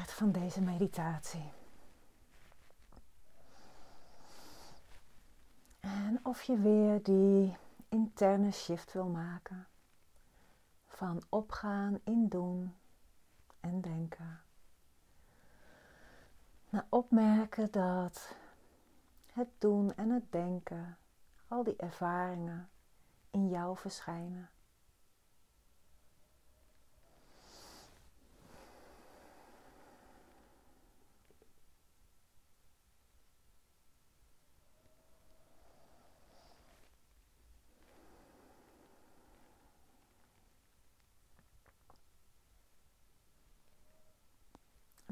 van 0.00 0.32
deze 0.32 0.60
meditatie. 0.60 1.52
En 5.80 6.20
of 6.22 6.42
je 6.42 6.58
weer 6.58 7.02
die 7.02 7.56
interne 7.88 8.50
shift 8.50 8.92
wil 8.92 9.06
maken 9.06 9.66
van 10.86 11.22
opgaan 11.28 12.00
in 12.04 12.28
doen 12.28 12.74
en 13.60 13.80
denken. 13.80 14.40
Naar 16.68 16.86
opmerken 16.88 17.70
dat 17.70 18.34
het 19.26 19.48
doen 19.58 19.94
en 19.94 20.10
het 20.10 20.32
denken, 20.32 20.98
al 21.48 21.62
die 21.62 21.76
ervaringen 21.76 22.70
in 23.30 23.48
jou 23.48 23.76
verschijnen. 23.76 24.50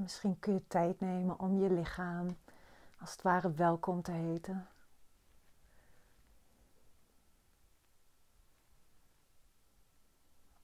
Misschien 0.00 0.38
kun 0.38 0.52
je 0.52 0.66
tijd 0.66 1.00
nemen 1.00 1.38
om 1.38 1.60
je 1.60 1.70
lichaam 1.70 2.36
als 3.00 3.12
het 3.12 3.22
ware 3.22 3.52
welkom 3.52 4.02
te 4.02 4.10
heten. 4.10 4.68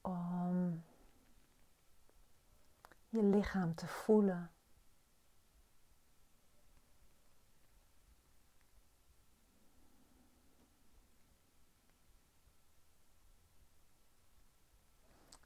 Om 0.00 0.82
je 3.08 3.22
lichaam 3.22 3.74
te 3.74 3.86
voelen. 3.86 4.50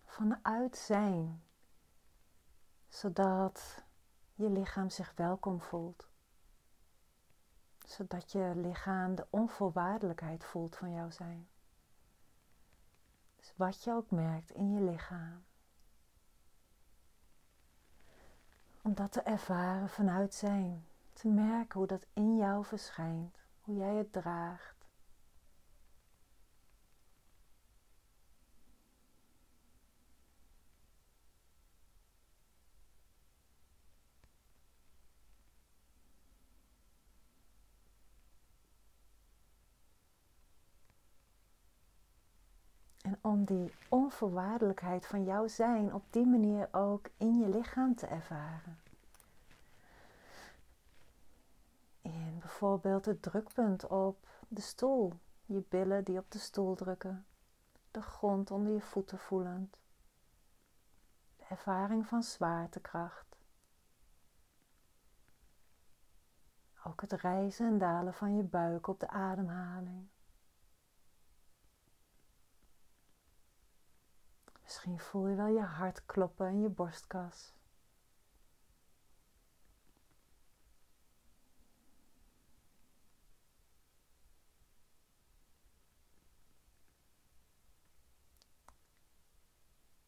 Vanuit 0.04 0.77
zijn 0.77 1.42
zodat 2.91 3.83
je 4.34 4.50
lichaam 4.50 4.91
zich 4.91 5.12
welkom 5.16 5.60
voelt. 5.60 6.08
Zodat 7.86 8.32
je 8.32 8.52
lichaam 8.56 9.14
de 9.14 9.27
onvoorwaardelijkheid 9.30 10.44
voelt 10.44 10.77
van 10.77 10.92
jouw 10.92 11.10
zijn. 11.10 11.48
Dus 13.36 13.52
wat 13.56 13.84
je 13.84 13.92
ook 13.92 14.10
merkt 14.10 14.50
in 14.50 14.72
je 14.72 14.80
lichaam. 14.80 15.44
Om 18.82 18.94
dat 18.94 19.12
te 19.12 19.20
ervaren 19.20 19.88
vanuit 19.88 20.34
zijn. 20.34 20.86
Te 21.12 21.28
merken 21.28 21.78
hoe 21.78 21.88
dat 21.88 22.06
in 22.12 22.36
jou 22.36 22.64
verschijnt. 22.64 23.38
Hoe 23.60 23.77
jij 23.77 23.94
het 23.94 24.12
draagt. 24.12 24.80
En 43.10 43.19
om 43.41 43.46
die 43.46 43.74
onvoorwaardelijkheid 43.88 45.06
van 45.06 45.24
jouw 45.24 45.48
zijn 45.48 45.94
op 45.94 46.05
die 46.10 46.27
manier 46.27 46.69
ook 46.72 47.08
in 47.16 47.38
je 47.38 47.48
lichaam 47.48 47.94
te 47.94 48.06
ervaren. 48.06 48.78
In 52.02 52.38
bijvoorbeeld 52.38 53.05
het 53.05 53.22
drukpunt 53.22 53.87
op 53.87 54.28
de 54.48 54.60
stoel, 54.60 55.12
je 55.47 55.62
billen 55.69 56.04
die 56.04 56.19
op 56.19 56.31
de 56.31 56.38
stoel 56.38 56.75
drukken, 56.75 57.25
de 57.91 58.03
grond 58.03 58.50
onder 58.50 58.72
je 58.72 58.81
voeten 58.81 59.19
voelend, 59.19 59.76
de 61.37 61.44
ervaring 61.48 62.06
van 62.06 62.22
zwaartekracht. 62.22 63.37
Ook 66.84 67.00
het 67.00 67.12
rijzen 67.12 67.66
en 67.66 67.78
dalen 67.78 68.14
van 68.14 68.37
je 68.37 68.43
buik 68.43 68.87
op 68.87 69.00
de 69.00 69.09
ademhaling. 69.09 70.09
Misschien 74.70 74.98
voel 74.98 75.28
je 75.28 75.36
wel 75.36 75.47
je 75.47 75.60
hart 75.60 76.06
kloppen 76.06 76.48
in 76.48 76.60
je 76.60 76.69
borstkas. 76.69 77.54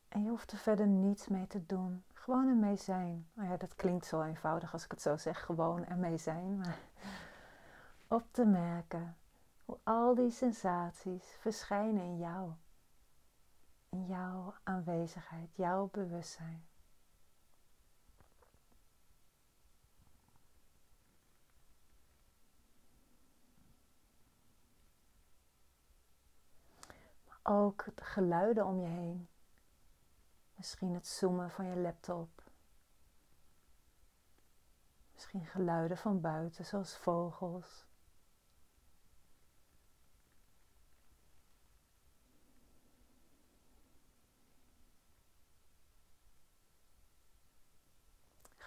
En 0.09 0.23
je 0.23 0.29
hoeft 0.29 0.53
er 0.53 0.59
verder 0.59 0.87
niets 0.87 1.29
mee 1.29 1.47
te 1.47 1.67
doen. 1.67 2.05
Gewoon 2.13 2.49
ermee 2.49 2.77
zijn. 2.77 3.29
Nou 3.33 3.49
ja, 3.49 3.57
dat 3.57 3.75
klinkt 3.75 4.07
zo 4.07 4.23
eenvoudig 4.23 4.73
als 4.73 4.85
ik 4.85 4.91
het 4.91 5.03
zo 5.03 5.17
zeg. 5.17 5.45
Gewoon 5.45 5.85
ermee 5.85 6.19
zijn. 6.19 6.57
Maar 6.57 6.79
op 8.09 8.25
te 8.31 8.45
merken 8.45 9.17
hoe 9.65 9.79
al 9.83 10.15
die 10.15 10.31
sensaties 10.31 11.37
verschijnen 11.41 12.03
in 12.03 12.19
jou 12.19 12.53
in 13.93 14.07
jouw 14.07 14.55
aanwezigheid, 14.63 15.57
jouw 15.57 15.89
bewustzijn. 15.93 16.67
Maar 27.27 27.41
ook 27.43 27.85
de 27.95 28.05
geluiden 28.05 28.67
om 28.67 28.81
je 28.81 28.87
heen. 28.87 29.29
Misschien 30.55 30.95
het 30.95 31.07
zoomen 31.07 31.51
van 31.51 31.67
je 31.67 31.77
laptop. 31.77 32.43
Misschien 35.13 35.47
geluiden 35.47 35.97
van 35.97 36.21
buiten, 36.21 36.65
zoals 36.65 36.97
vogels. 36.97 37.87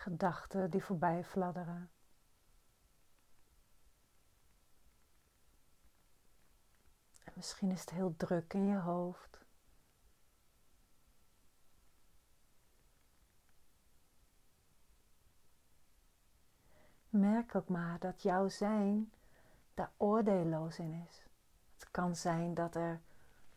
Gedachten 0.05 0.69
die 0.69 0.83
voorbij 0.83 1.23
fladderen. 1.23 1.89
En 7.23 7.33
misschien 7.35 7.71
is 7.71 7.79
het 7.79 7.89
heel 7.89 8.15
druk 8.17 8.53
in 8.53 8.65
je 8.65 8.77
hoofd. 8.77 9.45
Merk 17.09 17.55
ook 17.55 17.69
maar 17.69 17.99
dat 17.99 18.21
jouw 18.21 18.47
zijn 18.47 19.11
daar 19.73 19.91
oordeelloos 19.97 20.79
in 20.79 21.05
is. 21.07 21.25
Het 21.73 21.91
kan 21.91 22.15
zijn 22.15 22.53
dat 22.53 22.75
er 22.75 23.01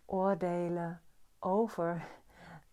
oordelen 0.05 1.03
over 1.39 2.09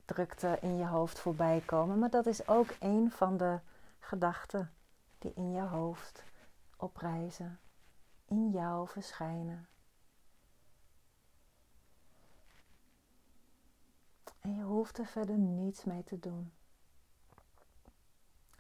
drukte 0.06 0.58
in 0.62 0.78
je 0.78 0.86
hoofd 0.86 1.20
voorbij 1.20 1.64
komen. 1.66 2.00
Maar 2.00 2.10
dat 2.10 2.26
is 2.26 2.48
ook 2.48 2.70
een 2.80 3.12
van 3.12 3.38
de 3.38 3.60
gedachten 4.00 4.74
die 5.18 5.34
in 5.34 5.52
je 5.52 5.62
hoofd 5.62 6.24
oprijzen, 6.78 7.60
in 8.26 8.50
jou 8.50 8.88
verschijnen. 8.88 9.68
En 14.40 14.56
je 14.56 14.64
hoeft 14.64 14.98
er 14.98 15.06
verder 15.06 15.38
niets 15.38 15.84
mee 15.84 16.04
te 16.04 16.20
doen. 16.20 16.54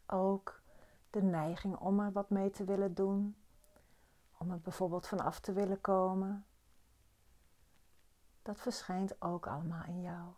Ook 0.05 0.61
de 1.09 1.21
neiging 1.21 1.75
om 1.75 1.99
er 1.99 2.11
wat 2.11 2.29
mee 2.29 2.49
te 2.49 2.63
willen 2.63 2.93
doen, 2.93 3.35
om 4.37 4.51
er 4.51 4.59
bijvoorbeeld 4.59 5.07
van 5.07 5.19
af 5.19 5.39
te 5.39 5.53
willen 5.53 5.81
komen, 5.81 6.45
dat 8.41 8.59
verschijnt 8.59 9.21
ook 9.21 9.47
allemaal 9.47 9.83
in 9.83 10.01
jou. 10.01 10.33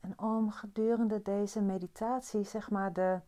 En 0.00 0.15
om 0.26 0.50
gedurende 0.50 1.22
deze 1.22 1.60
meditatie, 1.60 2.44
zeg 2.44 2.70
maar, 2.70 2.92
de, 2.92 3.20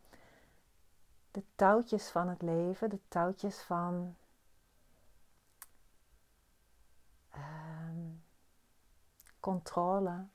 de 1.30 1.42
touwtjes 1.54 2.08
van 2.10 2.28
het 2.28 2.42
leven, 2.42 2.90
de 2.90 3.00
touwtjes 3.08 3.60
van 3.60 4.16
um, 7.34 8.22
controle, 9.40 10.26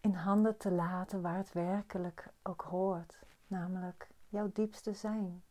in 0.00 0.14
handen 0.14 0.56
te 0.56 0.70
laten 0.70 1.22
waar 1.22 1.36
het 1.36 1.52
werkelijk 1.52 2.32
ook 2.42 2.62
hoort, 2.62 3.18
namelijk 3.46 4.08
jouw 4.28 4.50
diepste 4.52 4.92
zijn. 4.92 5.42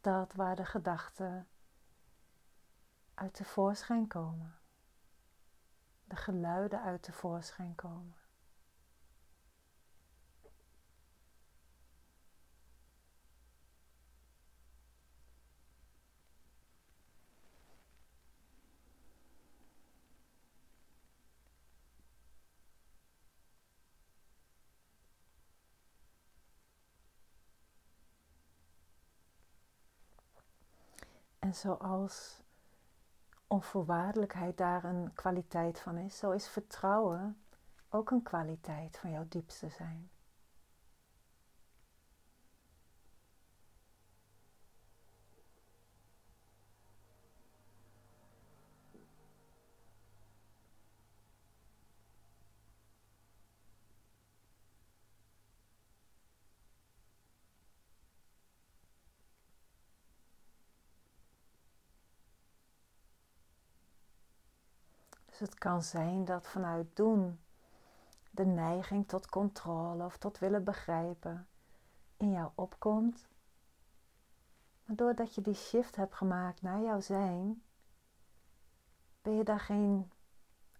Dat 0.00 0.32
waar 0.32 0.56
de 0.56 0.64
gedachten 0.64 1.46
uit 3.20 3.36
de 3.36 3.44
voorschijn 3.44 4.06
komen. 4.06 4.58
De 6.04 6.16
geluiden 6.16 6.82
uit 6.82 7.04
de 7.04 7.12
voorschijn 7.12 7.74
komen. 7.74 8.14
En 31.38 31.54
zoals 31.54 32.42
onvoorwaardelijkheid 33.52 34.56
daar 34.56 34.84
een 34.84 35.12
kwaliteit 35.14 35.80
van 35.80 35.96
is, 35.96 36.18
zo 36.18 36.30
is 36.30 36.48
vertrouwen 36.48 37.36
ook 37.88 38.10
een 38.10 38.22
kwaliteit 38.22 38.98
van 38.98 39.10
jouw 39.10 39.26
diepste 39.28 39.68
zijn. 39.68 40.10
Het 65.40 65.54
kan 65.54 65.82
zijn 65.82 66.24
dat 66.24 66.46
vanuit 66.46 66.96
doen 66.96 67.40
de 68.30 68.44
neiging 68.46 69.08
tot 69.08 69.28
controle 69.28 70.04
of 70.04 70.16
tot 70.16 70.38
willen 70.38 70.64
begrijpen 70.64 71.48
in 72.16 72.30
jou 72.30 72.50
opkomt. 72.54 73.28
Maar 74.84 74.96
doordat 74.96 75.34
je 75.34 75.40
die 75.40 75.54
shift 75.54 75.96
hebt 75.96 76.14
gemaakt 76.14 76.62
naar 76.62 76.80
jouw 76.80 77.00
zijn, 77.00 77.62
ben 79.22 79.36
je 79.36 79.44
daar 79.44 79.60
geen 79.60 80.12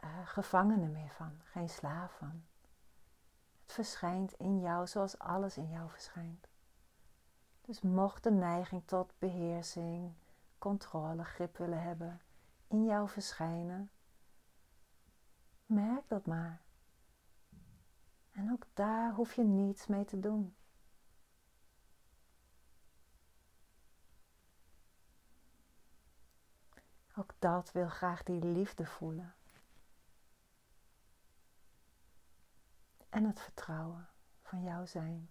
uh, 0.05 0.11
gevangene 0.25 0.87
meer 0.89 1.11
van, 1.11 1.33
geen 1.45 1.69
slaaf 1.69 2.17
van. 2.17 2.43
Het 3.63 3.73
verschijnt 3.73 4.33
in 4.33 4.61
jou 4.61 4.87
zoals 4.87 5.19
alles 5.19 5.57
in 5.57 5.71
jou 5.71 5.91
verschijnt. 5.91 6.49
Dus 7.61 7.81
mocht 7.81 8.23
de 8.23 8.31
neiging 8.31 8.83
tot 8.85 9.13
beheersing, 9.19 10.13
controle, 10.59 11.25
grip 11.25 11.57
willen 11.57 11.83
hebben 11.83 12.21
in 12.69 12.85
jou 12.85 13.09
verschijnen, 13.09 13.91
Merk 15.71 16.09
dat 16.09 16.27
maar. 16.27 16.61
En 18.31 18.53
ook 18.53 18.67
daar 18.75 19.13
hoef 19.13 19.35
je 19.35 19.43
niets 19.43 19.87
mee 19.87 20.05
te 20.05 20.21
doen. 20.21 20.55
Ook 27.17 27.35
dat 27.39 27.73
wil 27.73 27.89
graag 27.89 28.23
die 28.23 28.45
liefde 28.45 28.87
voelen. 28.87 29.35
En 33.09 33.25
het 33.25 33.41
vertrouwen 33.41 34.09
van 34.43 34.63
jou 34.63 34.87
zijn. 34.87 35.31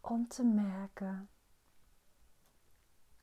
Om 0.00 0.28
te 0.28 0.44
merken 0.44 1.30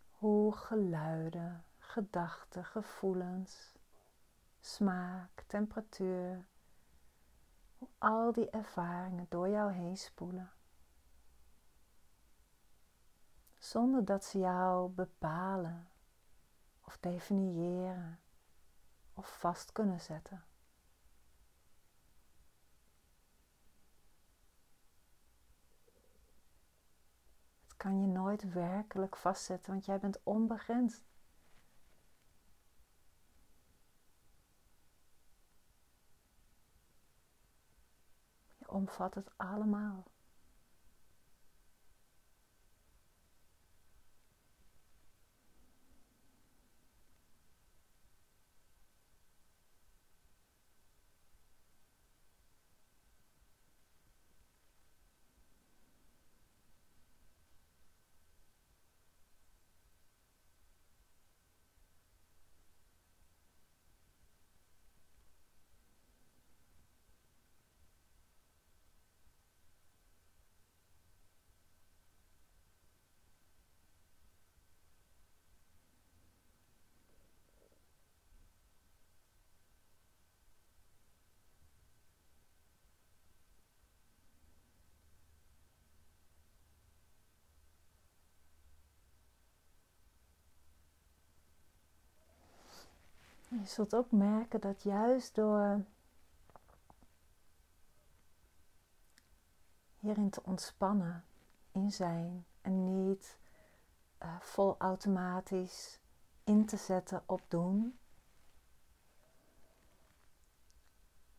hoe 0.10 0.56
geluiden, 0.56 1.66
gedachten, 1.78 2.66
gevoelens, 2.66 3.78
smaak, 4.60 5.44
temperatuur, 5.48 6.48
hoe 7.78 7.90
al 7.98 8.32
die 8.32 8.50
ervaringen 8.50 9.26
door 9.30 9.50
jou 9.50 9.72
heen 9.72 9.98
spoelen. 9.98 10.52
Zonder 13.58 14.06
dat 14.06 14.26
ze 14.26 14.38
jou 14.38 14.90
bepalen 14.90 15.90
of 16.86 16.98
definiëren 17.00 18.20
of 19.14 19.40
vast 19.40 19.72
kunnen 19.72 20.00
zetten. 20.02 20.44
Kan 27.80 28.02
je 28.02 28.08
nooit 28.08 28.54
werkelijk 28.54 29.16
vastzetten, 29.16 29.72
want 29.72 29.86
jij 29.86 30.00
bent 30.00 30.20
onbegrensd. 30.24 31.04
Je 38.58 38.70
omvat 38.72 39.16
het 39.16 39.32
allemaal. 39.38 40.12
Zult 93.70 93.96
ook 93.96 94.12
merken 94.12 94.62
dat 94.62 94.84
juist 94.84 95.36
door 95.36 95.86
hierin 100.00 100.30
te 100.30 100.44
ontspannen 100.44 101.26
in 101.72 101.92
zijn 101.92 102.46
en 102.62 103.08
niet 103.08 103.38
uh, 104.24 104.40
vol 104.40 104.76
automatisch 104.78 106.00
in 106.44 106.66
te 106.66 106.78
zetten 106.78 107.24
op 107.26 107.42
doen, 107.48 108.00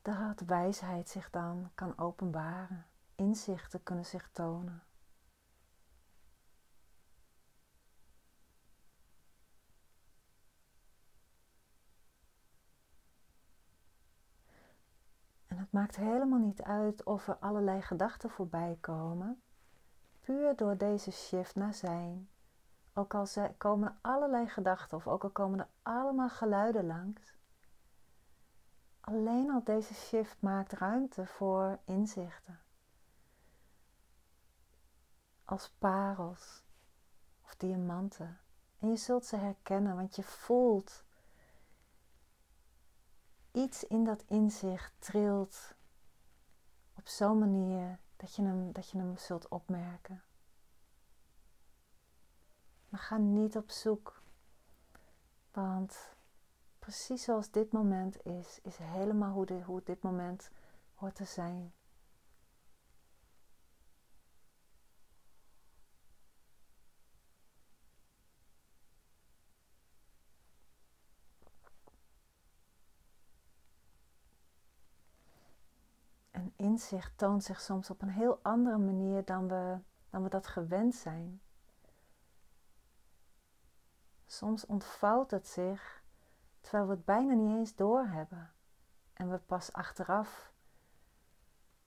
dat 0.02 0.40
wijsheid 0.40 1.08
zich 1.08 1.30
dan 1.30 1.70
kan 1.74 1.98
openbaren, 1.98 2.86
inzichten 3.14 3.82
kunnen 3.82 4.06
zich 4.06 4.30
tonen. 4.32 4.82
Het 15.70 15.78
maakt 15.78 15.96
helemaal 15.96 16.38
niet 16.38 16.62
uit 16.62 17.04
of 17.04 17.28
er 17.28 17.36
allerlei 17.36 17.82
gedachten 17.82 18.30
voorbij 18.30 18.78
komen. 18.80 19.42
Puur 20.20 20.56
door 20.56 20.76
deze 20.76 21.10
shift 21.10 21.54
naar 21.54 21.74
zijn. 21.74 22.28
Ook 22.94 23.14
al 23.14 23.26
komen 23.56 23.88
er 23.88 23.98
allerlei 24.00 24.48
gedachten 24.48 24.96
of 24.96 25.06
ook 25.06 25.24
al 25.24 25.30
komen 25.30 25.58
er 25.58 25.68
allemaal 25.82 26.30
geluiden 26.30 26.86
langs. 26.86 27.38
Alleen 29.00 29.50
al 29.50 29.64
deze 29.64 29.94
shift 29.94 30.36
maakt 30.40 30.72
ruimte 30.72 31.26
voor 31.26 31.78
inzichten. 31.84 32.60
als 35.50 35.70
parels 35.78 36.62
of 37.44 37.56
diamanten. 37.56 38.40
En 38.78 38.88
je 38.88 38.96
zult 38.96 39.26
ze 39.26 39.36
herkennen, 39.36 39.96
want 39.96 40.16
je 40.16 40.22
voelt 40.22 41.04
iets 43.52 43.84
in 43.84 44.04
dat 44.04 44.24
inzicht 44.26 44.92
trilt 44.98 45.74
op 46.96 47.08
zo'n 47.08 47.38
manier 47.38 47.98
dat 48.16 48.34
je, 48.34 48.42
hem, 48.42 48.72
dat 48.72 48.90
je 48.90 48.98
hem 48.98 49.16
zult 49.16 49.48
opmerken. 49.48 50.22
Maar 52.88 53.00
ga 53.00 53.16
niet 53.16 53.56
op 53.56 53.70
zoek, 53.70 54.22
want 55.52 56.14
precies 56.78 57.24
zoals 57.24 57.50
dit 57.50 57.72
moment 57.72 58.24
is, 58.24 58.60
is 58.62 58.76
helemaal 58.76 59.32
hoe, 59.32 59.46
de, 59.46 59.62
hoe 59.62 59.82
dit 59.84 60.02
moment 60.02 60.50
hoort 60.94 61.14
te 61.14 61.24
zijn. 61.24 61.72
En 76.30 76.49
inzicht 76.60 77.18
toont 77.18 77.44
zich 77.44 77.60
soms 77.60 77.90
op 77.90 78.02
een 78.02 78.08
heel 78.08 78.38
andere 78.42 78.78
manier 78.78 79.24
dan 79.24 79.48
we, 79.48 79.78
dan 80.10 80.22
we 80.22 80.28
dat 80.28 80.46
gewend 80.46 80.94
zijn. 80.94 81.40
Soms 84.26 84.66
ontvouwt 84.66 85.30
het 85.30 85.48
zich 85.48 86.02
terwijl 86.60 86.86
we 86.86 86.92
het 86.92 87.04
bijna 87.04 87.34
niet 87.34 87.56
eens 87.56 87.74
doorhebben 87.74 88.52
en 89.12 89.30
we 89.30 89.38
pas 89.38 89.72
achteraf 89.72 90.52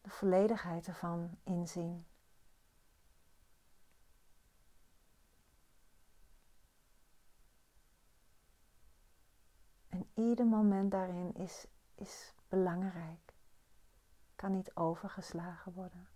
de 0.01 0.09
volledigheid 0.09 0.87
ervan 0.87 1.37
inzien. 1.43 2.05
En 9.89 10.09
ieder 10.13 10.45
moment 10.45 10.91
daarin 10.91 11.35
is, 11.35 11.67
is 11.95 12.33
belangrijk, 12.47 13.32
kan 14.43 14.51
niet 14.51 14.75
overgeslagen 14.75 15.73
worden. 15.73 16.07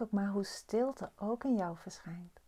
Ook 0.00 0.10
maar 0.10 0.28
hoe 0.28 0.44
stilte 0.44 1.10
ook 1.16 1.44
in 1.44 1.56
jou 1.56 1.76
verschijnt. 1.76 2.40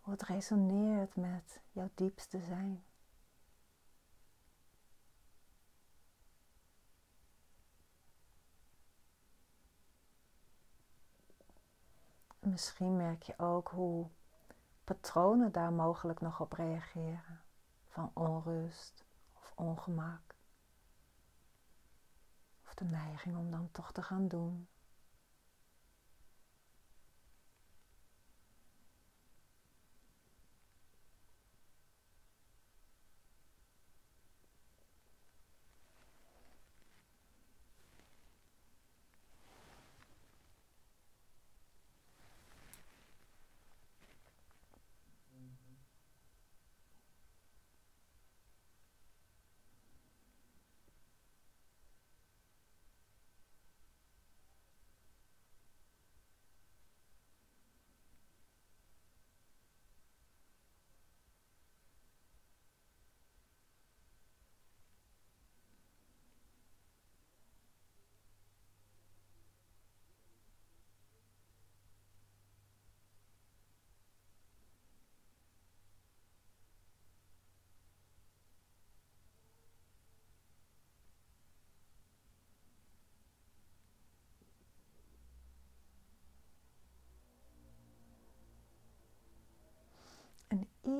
Hoe 0.00 0.12
het 0.12 0.22
resoneert 0.22 1.16
met 1.16 1.60
jouw 1.72 1.90
diepste 1.94 2.40
zijn. 2.40 2.84
Misschien 12.38 12.96
merk 12.96 13.22
je 13.22 13.38
ook 13.38 13.68
hoe 13.68 14.08
patronen 14.84 15.52
daar 15.52 15.72
mogelijk 15.72 16.20
nog 16.20 16.40
op 16.40 16.52
reageren. 16.52 17.40
Van 17.88 18.10
onrust 18.14 19.04
of 19.32 19.52
ongemak. 19.56 20.34
Of 22.64 22.74
de 22.74 22.84
neiging 22.84 23.36
om 23.36 23.50
dan 23.50 23.68
toch 23.72 23.92
te 23.92 24.02
gaan 24.02 24.28
doen. 24.28 24.68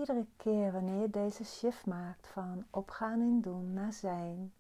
Iedere 0.08 0.26
keer 0.36 0.72
wanneer 0.72 1.00
je 1.00 1.10
deze 1.10 1.44
shift 1.44 1.86
maakt 1.86 2.26
van 2.26 2.66
opgaan 2.70 3.20
en 3.20 3.40
doen 3.40 3.72
naar 3.72 3.92
zijn, 3.92 4.52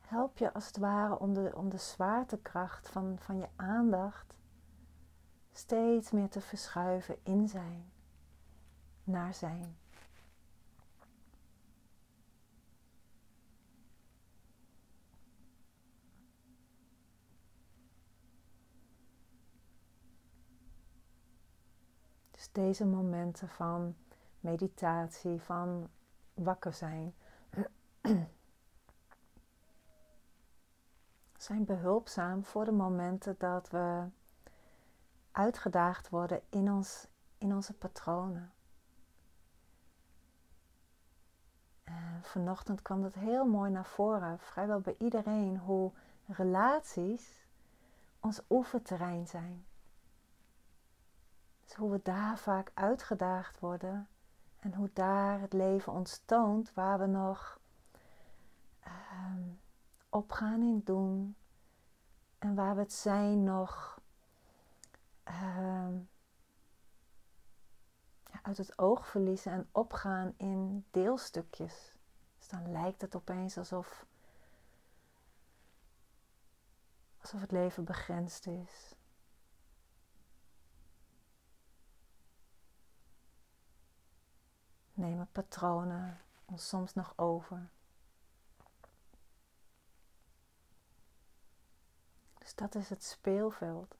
help 0.00 0.38
je 0.38 0.52
als 0.52 0.66
het 0.66 0.76
ware 0.76 1.18
om 1.18 1.34
de, 1.34 1.52
om 1.54 1.68
de 1.68 1.78
zwaartekracht 1.78 2.88
van, 2.88 3.18
van 3.18 3.38
je 3.38 3.48
aandacht 3.56 4.34
steeds 5.52 6.10
meer 6.10 6.28
te 6.28 6.40
verschuiven 6.40 7.16
in 7.22 7.48
zijn, 7.48 7.90
naar 9.04 9.34
zijn. 9.34 9.76
Deze 22.52 22.86
momenten 22.86 23.48
van 23.48 23.96
meditatie, 24.40 25.40
van 25.40 25.88
wakker 26.34 26.72
zijn, 26.72 27.14
zijn 31.48 31.64
behulpzaam 31.64 32.44
voor 32.44 32.64
de 32.64 32.72
momenten 32.72 33.34
dat 33.38 33.70
we 33.70 34.04
uitgedaagd 35.30 36.08
worden 36.08 36.40
in, 36.50 36.72
ons, 36.72 37.06
in 37.38 37.54
onze 37.54 37.72
patronen. 37.74 38.52
En 41.84 42.20
vanochtend 42.22 42.82
kwam 42.82 43.02
dat 43.02 43.14
heel 43.14 43.44
mooi 43.46 43.70
naar 43.70 43.86
voren, 43.86 44.38
vrijwel 44.38 44.80
bij 44.80 44.94
iedereen, 44.98 45.58
hoe 45.58 45.92
relaties 46.26 47.46
ons 48.20 48.40
oefenterrein 48.48 49.26
zijn. 49.26 49.67
Dus 51.68 51.76
hoe 51.76 51.90
we 51.90 52.00
daar 52.02 52.38
vaak 52.38 52.70
uitgedaagd 52.74 53.58
worden 53.58 54.08
en 54.58 54.74
hoe 54.74 54.90
daar 54.92 55.40
het 55.40 55.52
leven 55.52 55.92
ons 55.92 56.22
toont 56.24 56.74
waar 56.74 56.98
we 56.98 57.06
nog 57.06 57.60
um, 58.86 59.60
opgaan 60.08 60.62
in 60.62 60.80
doen 60.84 61.36
en 62.38 62.54
waar 62.54 62.74
we 62.74 62.80
het 62.80 62.92
zijn 62.92 63.44
nog 63.44 64.00
ehm, 65.22 65.96
uit 68.42 68.56
het 68.56 68.78
oog 68.78 69.06
verliezen 69.06 69.52
en 69.52 69.68
opgaan 69.72 70.34
in 70.36 70.84
deelstukjes. 70.90 71.92
Dus 72.38 72.48
dan 72.48 72.72
lijkt 72.72 73.00
het 73.00 73.14
opeens 73.14 73.58
alsof, 73.58 74.06
alsof 77.20 77.40
het 77.40 77.52
leven 77.52 77.84
begrensd 77.84 78.46
is. 78.46 78.96
Nemen 84.98 85.28
patronen 85.32 86.20
ons 86.44 86.68
soms 86.68 86.94
nog 86.94 87.12
over. 87.16 87.70
Dus 92.38 92.54
dat 92.54 92.74
is 92.74 92.88
het 92.88 93.04
speelveld. 93.04 93.96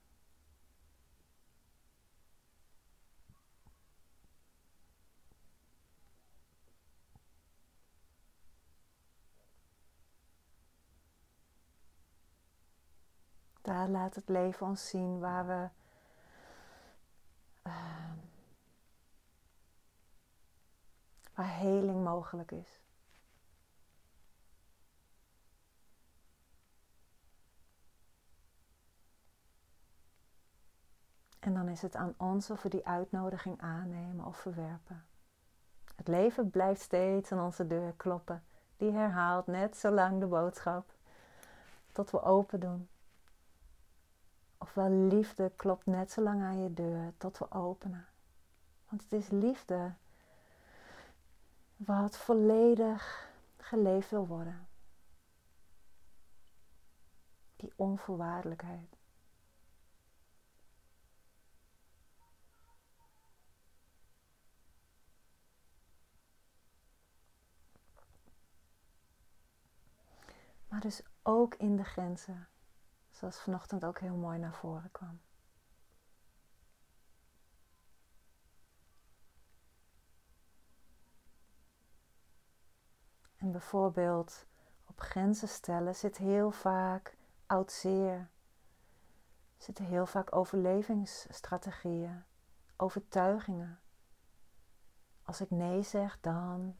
Daar 13.63 13.89
laat 13.89 14.15
het 14.15 14.29
leven 14.29 14.67
ons 14.67 14.89
zien 14.89 15.19
waar 15.19 15.47
we 15.47 15.69
uh, 17.67 18.08
waar 21.39 21.57
heling 21.57 22.05
mogelijk 22.05 22.53
is. 22.53 22.81
En 31.39 31.55
dan 31.55 31.69
is 31.69 31.83
het 31.83 31.97
aan 31.97 32.15
ons 32.17 32.51
of 32.51 32.63
we 32.63 32.69
die 32.69 32.87
uitnodiging 32.87 33.61
aannemen 33.61 34.25
of 34.25 34.37
verwerpen. 34.37 35.05
Het 35.97 36.09
leven 36.09 36.51
blijft 36.51 36.81
steeds 36.81 37.33
aan 37.33 37.45
onze 37.45 37.67
deur 37.67 37.93
kloppen. 37.97 38.45
Die 38.77 38.93
herhaalt 38.93 39.47
net 39.47 39.77
zo 39.77 39.91
lang 39.91 40.21
de 40.21 40.27
boodschap 40.27 40.93
tot 41.93 42.11
we 42.11 42.23
open 42.23 42.61
doen. 42.61 42.89
Ofwel 44.59 44.91
liefde 44.91 45.53
klopt 45.57 45.87
net 45.87 46.11
zo 46.11 46.23
lang 46.23 46.43
aan 46.43 46.63
je 46.63 46.75
deur 46.75 47.13
tot 47.17 47.39
we 47.39 47.51
openen. 47.51 48.07
Want 48.89 49.03
het 49.03 49.13
is 49.13 49.29
liefde 49.29 49.95
wat 51.79 52.17
volledig 52.17 53.31
geleefd 53.57 54.11
wil 54.11 54.27
worden. 54.27 54.69
Die 57.57 57.73
onvoorwaardelijkheid. 57.77 58.97
Maar 70.69 70.81
dus 70.81 71.03
ook 71.23 71.55
in 71.55 71.77
de 71.77 71.85
grenzen. 71.85 72.49
Zoals 73.11 73.41
vanochtend 73.41 73.85
ook 73.85 73.99
heel 73.99 74.17
mooi 74.17 74.39
naar 74.39 74.55
voren 74.55 74.91
kwam. 74.91 75.21
Bijvoorbeeld 83.53 84.47
op 84.87 85.01
grenzen 85.01 85.49
stellen 85.49 85.95
zit 85.95 86.17
heel 86.17 86.51
vaak 86.51 87.17
oud 87.47 87.73
zeer. 87.73 88.31
Zitten 89.57 89.85
heel 89.85 90.07
vaak 90.07 90.37
overlevingsstrategieën, 90.37 92.25
overtuigingen. 92.77 93.81
Als 95.23 95.41
ik 95.41 95.51
nee 95.51 95.83
zeg, 95.83 96.21
dan. 96.21 96.77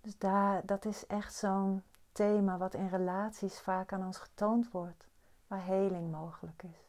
Dus 0.00 0.18
daar, 0.18 0.66
dat 0.66 0.84
is 0.84 1.06
echt 1.06 1.34
zo'n 1.34 1.82
thema 2.12 2.58
wat 2.58 2.74
in 2.74 2.88
relaties 2.88 3.60
vaak 3.60 3.92
aan 3.92 4.04
ons 4.04 4.18
getoond 4.18 4.70
wordt, 4.70 5.08
waar 5.46 5.64
heling 5.64 6.10
mogelijk 6.10 6.62
is. 6.62 6.88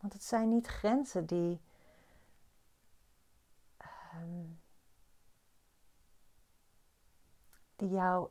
Want 0.00 0.12
het 0.12 0.24
zijn 0.24 0.48
niet 0.48 0.66
grenzen 0.66 1.26
die 1.26 1.60
um, 4.14 4.60
die 7.76 7.88
jou 7.88 8.30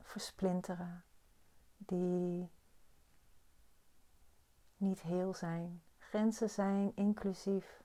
versplinteren, 0.00 1.04
die 1.76 2.50
niet 4.76 5.00
heel 5.00 5.34
zijn. 5.34 5.82
Grenzen 5.98 6.50
zijn 6.50 6.96
inclusief. 6.96 7.82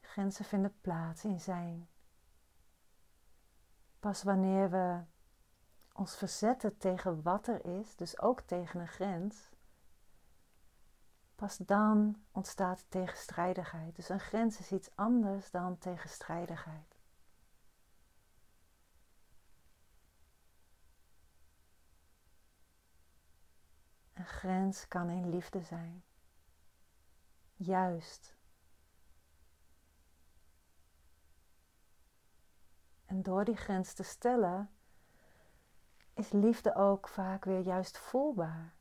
Grenzen 0.00 0.44
vinden 0.44 0.80
plaats 0.80 1.24
in 1.24 1.40
zijn. 1.40 1.88
Pas 4.00 4.22
wanneer 4.22 4.70
we 4.70 5.02
ons 5.92 6.16
verzetten 6.16 6.78
tegen 6.78 7.22
wat 7.22 7.46
er 7.46 7.64
is, 7.64 7.96
dus 7.96 8.20
ook 8.20 8.40
tegen 8.40 8.80
een 8.80 8.88
grens, 8.88 9.50
pas 11.34 11.56
dan 11.56 12.24
ontstaat 12.32 12.84
tegenstrijdigheid. 12.88 13.96
Dus 13.96 14.08
een 14.08 14.20
grens 14.20 14.58
is 14.58 14.72
iets 14.72 14.90
anders 14.94 15.50
dan 15.50 15.78
tegenstrijdigheid. 15.78 16.93
Een 24.24 24.30
grens 24.30 24.88
kan 24.88 25.10
in 25.10 25.28
liefde 25.28 25.62
zijn. 25.62 26.04
Juist. 27.56 28.36
En 33.04 33.22
door 33.22 33.44
die 33.44 33.56
grens 33.56 33.92
te 33.92 34.02
stellen, 34.02 34.70
is 36.14 36.30
liefde 36.30 36.74
ook 36.74 37.08
vaak 37.08 37.44
weer 37.44 37.60
juist 37.60 37.98
voelbaar. 37.98 38.74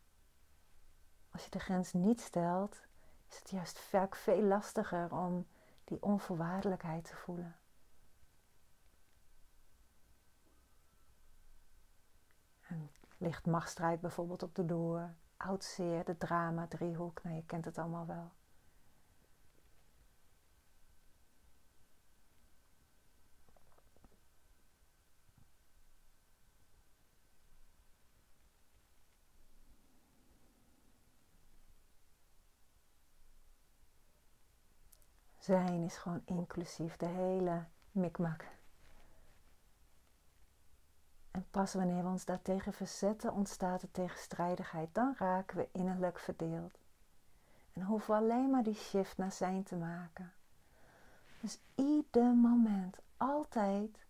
Als 1.31 1.43
je 1.43 1.49
de 1.49 1.59
grens 1.59 1.93
niet 1.93 2.21
stelt, 2.21 2.81
is 3.29 3.37
het 3.37 3.49
juist 3.49 3.79
vaak 3.79 4.15
veel 4.15 4.41
lastiger 4.41 5.11
om 5.11 5.47
die 5.83 6.03
onvoorwaardelijkheid 6.03 7.03
te 7.03 7.15
voelen. 7.15 7.55
En 12.67 12.91
ligt 13.17 13.45
machtsstrijd 13.45 14.01
bijvoorbeeld 14.01 14.43
op 14.43 14.55
de 14.55 14.65
loer, 14.65 15.15
oud 15.43 15.63
zeer, 15.63 16.05
de 16.05 16.17
drama, 16.17 16.67
driehoek, 16.67 17.23
nou 17.23 17.35
je 17.35 17.45
kent 17.45 17.65
het 17.65 17.77
allemaal 17.77 18.05
wel. 18.05 18.31
Zijn 35.39 35.83
is 35.83 35.97
gewoon 35.97 36.21
inclusief, 36.25 36.97
de 36.97 37.05
hele 37.05 37.65
mikmak. 37.91 38.45
En 41.33 41.45
pas 41.51 41.73
wanneer 41.73 42.03
we 42.03 42.09
ons 42.09 42.25
daartegen 42.25 42.73
verzetten, 42.73 43.33
ontstaat 43.33 43.81
er 43.81 43.91
tegenstrijdigheid. 43.91 44.89
Dan 44.91 45.15
raken 45.17 45.57
we 45.57 45.67
innerlijk 45.71 46.19
verdeeld. 46.19 46.77
En 47.73 47.81
hoeven 47.81 48.13
we 48.13 48.21
alleen 48.21 48.49
maar 48.49 48.63
die 48.63 48.75
shift 48.75 49.17
naar 49.17 49.31
zijn 49.31 49.63
te 49.63 49.75
maken. 49.75 50.31
Dus 51.39 51.59
ieder 51.75 52.33
moment, 52.35 52.97
altijd, 53.17 54.05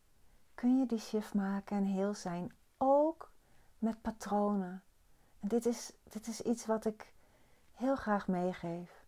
kun 0.55 0.79
je 0.79 0.85
die 0.85 0.99
shift 0.99 1.33
maken 1.33 1.77
en 1.77 1.83
heel 1.83 2.13
zijn. 2.13 2.51
Ook 2.77 3.31
met 3.79 4.01
patronen. 4.01 4.83
En 5.39 5.47
dit 5.47 5.65
is, 5.65 5.93
dit 6.03 6.27
is 6.27 6.41
iets 6.41 6.65
wat 6.65 6.85
ik 6.85 7.13
heel 7.73 7.95
graag 7.95 8.27
meegeef. 8.27 9.05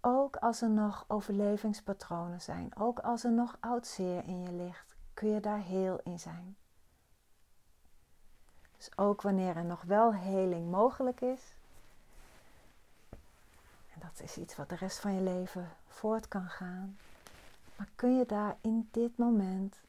Ook 0.00 0.36
als 0.36 0.62
er 0.62 0.70
nog 0.70 1.04
overlevingspatronen 1.08 2.40
zijn, 2.40 2.76
ook 2.76 2.98
als 2.98 3.24
er 3.24 3.32
nog 3.32 3.56
oud 3.60 3.86
zeer 3.86 4.24
in 4.24 4.42
je 4.42 4.52
ligt, 4.52 4.95
kun 5.16 5.28
je 5.28 5.40
daar 5.40 5.62
heel 5.62 6.00
in 6.04 6.18
zijn. 6.18 6.56
Dus 8.76 8.98
ook 8.98 9.22
wanneer 9.22 9.56
er 9.56 9.64
nog 9.64 9.82
wel 9.82 10.14
heling 10.14 10.70
mogelijk 10.70 11.20
is, 11.20 11.40
en 13.94 14.00
dat 14.00 14.20
is 14.20 14.36
iets 14.36 14.56
wat 14.56 14.68
de 14.68 14.74
rest 14.74 14.98
van 14.98 15.14
je 15.14 15.20
leven 15.20 15.70
voort 15.86 16.28
kan 16.28 16.48
gaan, 16.48 16.98
maar 17.76 17.88
kun 17.94 18.16
je 18.18 18.26
daar 18.26 18.56
in 18.60 18.88
dit 18.90 19.18
moment 19.18 19.80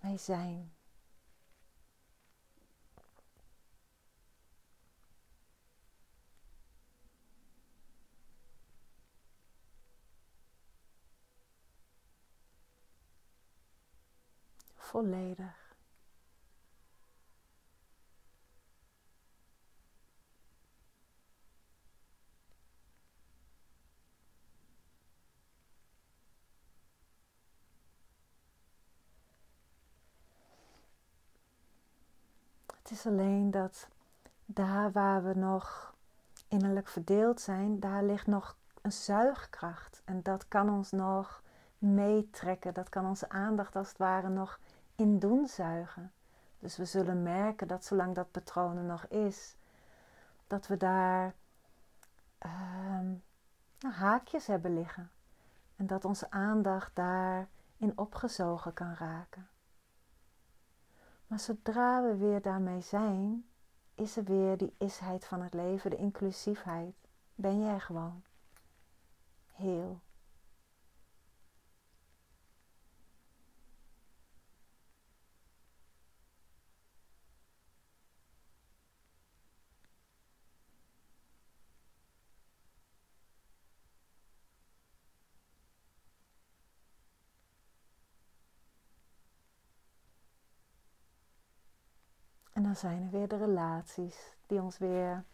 mee 0.00 0.18
zijn. 0.18 0.72
Volledig. 14.90 15.74
Het 32.76 32.90
is 32.90 33.06
alleen 33.06 33.50
dat 33.50 33.88
daar 34.44 34.92
waar 34.92 35.24
we 35.24 35.34
nog 35.34 35.94
innerlijk 36.48 36.88
verdeeld 36.88 37.40
zijn, 37.40 37.80
daar 37.80 38.04
ligt 38.04 38.26
nog 38.26 38.56
een 38.82 38.92
zuigkracht. 38.92 40.02
En 40.04 40.22
dat 40.22 40.48
kan 40.48 40.70
ons 40.70 40.90
nog 40.90 41.42
meetrekken. 41.78 42.74
Dat 42.74 42.88
kan 42.88 43.06
onze 43.06 43.28
aandacht 43.28 43.76
als 43.76 43.88
het 43.88 43.98
ware 43.98 44.28
nog 44.28 44.58
in 45.00 45.18
doen 45.18 45.46
zuigen. 45.46 46.12
Dus 46.58 46.76
we 46.76 46.84
zullen 46.84 47.22
merken 47.22 47.68
dat 47.68 47.84
zolang 47.84 48.14
dat 48.14 48.30
patroon 48.30 48.76
er 48.76 48.82
nog 48.82 49.04
is, 49.06 49.56
dat 50.46 50.66
we 50.66 50.76
daar 50.76 51.34
uh, 52.46 53.00
haakjes 53.90 54.46
hebben 54.46 54.74
liggen. 54.74 55.10
En 55.76 55.86
dat 55.86 56.04
onze 56.04 56.30
aandacht 56.30 56.96
daarin 56.96 57.92
opgezogen 57.94 58.72
kan 58.72 58.94
raken. 58.94 59.48
Maar 61.26 61.40
zodra 61.40 62.02
we 62.02 62.16
weer 62.16 62.42
daarmee 62.42 62.80
zijn, 62.80 63.44
is 63.94 64.16
er 64.16 64.24
weer 64.24 64.56
die 64.56 64.74
isheid 64.78 65.24
van 65.24 65.42
het 65.42 65.54
leven, 65.54 65.90
de 65.90 65.96
inclusiefheid. 65.96 66.94
Ben 67.34 67.60
jij 67.60 67.80
gewoon 67.80 68.22
heel. 69.52 70.00
En 92.60 92.66
dan 92.66 92.69
zijn 92.80 93.02
er 93.02 93.10
weer 93.10 93.28
de 93.28 93.36
relaties 93.36 94.34
die 94.46 94.62
ons 94.62 94.78
weer 94.78 95.24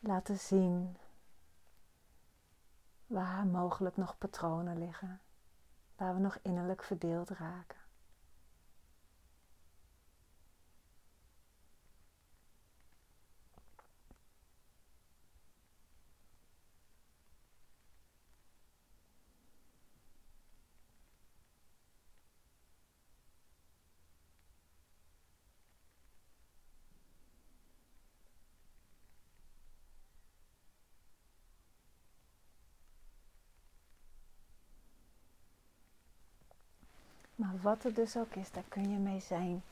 laten 0.00 0.38
zien 0.38 0.96
waar 3.06 3.46
mogelijk 3.46 3.96
nog 3.96 4.18
patronen 4.18 4.78
liggen, 4.78 5.20
waar 5.96 6.14
we 6.14 6.20
nog 6.20 6.38
innerlijk 6.42 6.82
verdeeld 6.82 7.30
raken. 7.30 7.80
Maar 37.40 37.49
wat 37.62 37.82
het 37.82 37.96
dus 37.96 38.16
ook 38.16 38.34
is, 38.34 38.50
daar 38.50 38.64
kun 38.68 38.90
je 38.90 38.96
mee 38.98 39.20
zijn. 39.20 39.62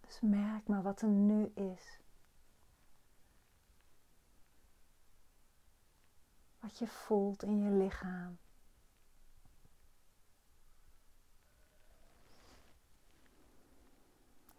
Dus 0.00 0.20
merk 0.20 0.66
maar 0.66 0.82
wat 0.82 1.02
er 1.02 1.08
nu 1.08 1.52
is. 1.54 1.98
Wat 6.60 6.78
je 6.78 6.86
voelt 6.86 7.42
in 7.42 7.62
je 7.62 7.70
lichaam. 7.70 8.38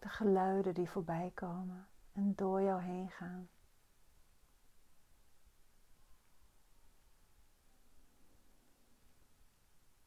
De 0.02 0.08
geluiden 0.08 0.74
die 0.74 0.90
voorbij 0.90 1.30
komen 1.34 1.88
en 2.12 2.34
door 2.34 2.62
jou 2.62 2.82
heen 2.82 3.10
gaan. 3.10 3.48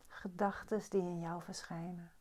Gedachten 0.07 0.81
die 0.89 1.01
in 1.01 1.19
jou 1.19 1.43
verschijnen. 1.43 2.11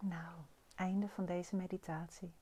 Nou, 0.00 0.34
einde 0.78 1.08
van 1.08 1.24
deze 1.24 1.56
meditatie. 1.56 2.32